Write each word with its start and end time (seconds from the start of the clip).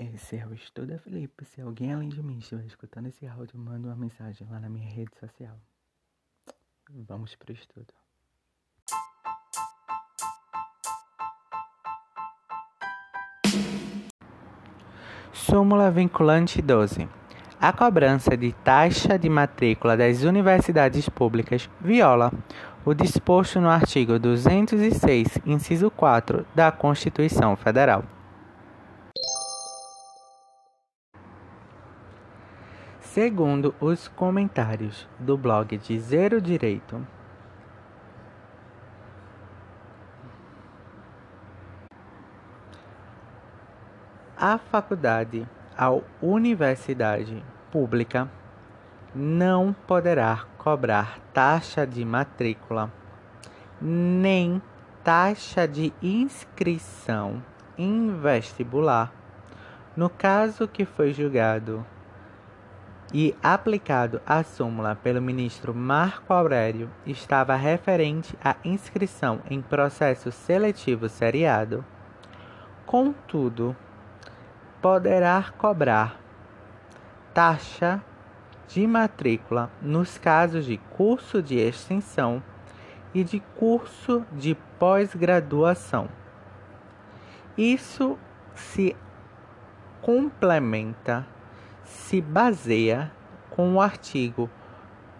Esse 0.00 0.36
é 0.38 0.46
o 0.46 0.54
Estuda 0.54 0.98
Felipe. 0.98 1.44
Se 1.44 1.60
alguém 1.60 1.92
além 1.92 2.08
de 2.08 2.22
mim 2.22 2.38
estiver 2.38 2.64
escutando 2.64 3.08
esse 3.08 3.26
áudio, 3.26 3.58
manda 3.58 3.88
uma 3.88 3.96
mensagem 3.96 4.48
lá 4.50 4.58
na 4.58 4.70
minha 4.70 4.88
rede 4.88 5.14
social. 5.20 5.54
Vamos 6.88 7.34
pro 7.34 7.52
estudo. 7.52 7.92
Súmula 15.34 15.90
vinculante 15.90 16.62
12. 16.62 17.06
A 17.60 17.70
cobrança 17.70 18.34
de 18.34 18.54
taxa 18.54 19.18
de 19.18 19.28
matrícula 19.28 19.98
das 19.98 20.22
universidades 20.22 21.10
públicas 21.10 21.68
viola 21.78 22.32
o 22.86 22.94
disposto 22.94 23.60
no 23.60 23.68
artigo 23.68 24.18
206, 24.18 25.40
inciso 25.44 25.90
4 25.90 26.46
da 26.54 26.72
Constituição 26.72 27.54
Federal. 27.54 28.02
Segundo 33.00 33.74
os 33.80 34.08
comentários 34.08 35.08
do 35.18 35.36
blog 35.36 35.76
de 35.78 35.98
Zero 35.98 36.40
Direito, 36.40 37.04
a 44.36 44.58
faculdade, 44.58 45.48
a 45.76 45.90
universidade 46.22 47.42
pública 47.72 48.30
não 49.14 49.72
poderá 49.72 50.44
cobrar 50.58 51.18
taxa 51.32 51.86
de 51.86 52.04
matrícula 52.04 52.92
nem 53.80 54.62
taxa 55.02 55.66
de 55.66 55.92
inscrição 56.02 57.42
em 57.78 58.14
vestibular 58.20 59.10
no 59.96 60.08
caso 60.10 60.68
que 60.68 60.84
foi 60.84 61.12
julgado 61.12 61.84
e 63.12 63.34
aplicado 63.42 64.20
a 64.24 64.42
súmula 64.44 64.94
pelo 64.94 65.20
ministro 65.20 65.74
Marco 65.74 66.32
Aurélio 66.32 66.90
estava 67.04 67.56
referente 67.56 68.36
à 68.42 68.56
inscrição 68.64 69.40
em 69.50 69.60
processo 69.60 70.30
seletivo 70.30 71.08
seriado. 71.08 71.84
Contudo, 72.86 73.76
poderá 74.80 75.52
cobrar 75.58 76.20
taxa 77.34 78.02
de 78.68 78.86
matrícula 78.86 79.70
nos 79.82 80.16
casos 80.16 80.64
de 80.64 80.76
curso 80.76 81.42
de 81.42 81.56
extensão 81.56 82.42
e 83.12 83.24
de 83.24 83.40
curso 83.56 84.24
de 84.32 84.56
pós-graduação. 84.78 86.08
Isso 87.58 88.16
se 88.54 88.96
complementa 90.00 91.26
se 91.90 92.20
baseia 92.20 93.10
com 93.50 93.74
o 93.74 93.80
artigo 93.80 94.48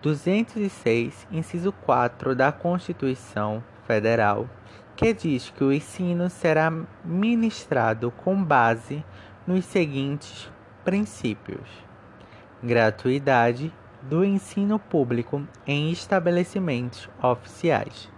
206, 0.00 1.26
inciso 1.30 1.72
4 1.72 2.34
da 2.34 2.50
Constituição 2.52 3.62
Federal, 3.86 4.48
que 4.96 5.12
diz 5.12 5.50
que 5.50 5.64
o 5.64 5.72
ensino 5.72 6.30
será 6.30 6.72
ministrado 7.04 8.10
com 8.10 8.42
base 8.42 9.04
nos 9.46 9.64
seguintes 9.64 10.50
princípios: 10.84 11.68
gratuidade 12.62 13.72
do 14.02 14.24
ensino 14.24 14.78
público 14.78 15.46
em 15.66 15.90
estabelecimentos 15.90 17.10
oficiais. 17.22 18.08